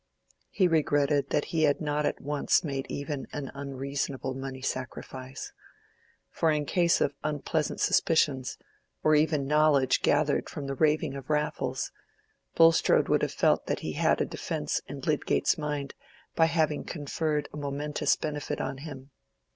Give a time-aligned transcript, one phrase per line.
[0.49, 5.53] He regretted that he had not at once made even an unreasonable money sacrifice.
[6.31, 8.57] For in case of unpleasant suspicions,
[9.03, 11.91] or even knowledge gathered from the raving of Raffles,
[12.55, 15.93] Bulstrode would have felt that he had a defence in Lydgate's mind
[16.35, 19.11] by having conferred a momentous benefit on him.